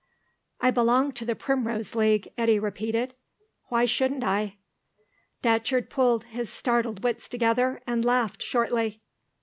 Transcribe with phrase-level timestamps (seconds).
[0.59, 3.13] "I belong to the Primrose League," Eddy repeated.
[3.65, 4.55] "Why shouldn't I?"
[5.43, 8.99] Datcherd pulled his startled wits together, and laughed shortly.